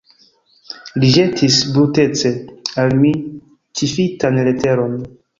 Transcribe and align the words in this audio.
Li 1.01 1.09
ĵetis 1.17 1.57
brutece 1.75 2.31
al 2.83 2.93
mi 3.03 3.11
ĉifitan 3.81 4.41
leteron. 4.49 4.97